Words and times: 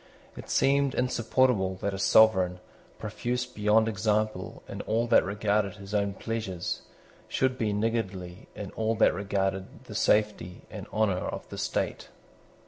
It 0.35 0.49
seemed 0.49 0.95
insupportable 0.95 1.75
that 1.75 1.93
a 1.93 1.99
sovereign, 1.99 2.59
profuse 2.97 3.45
beyond 3.45 3.87
example 3.87 4.63
in 4.67 4.81
all 4.81 5.05
that 5.05 5.23
regarded 5.23 5.75
his 5.75 5.93
own 5.93 6.15
pleasures, 6.15 6.81
should 7.27 7.55
be 7.55 7.71
niggardly 7.71 8.47
in 8.55 8.71
all 8.71 8.95
that 8.95 9.13
regarded 9.13 9.83
the 9.83 9.93
safety 9.93 10.63
and 10.71 10.87
honour 10.87 11.19
of 11.27 11.47
the 11.49 11.57
state. 11.59 12.09